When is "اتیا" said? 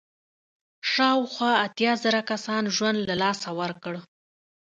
1.65-1.93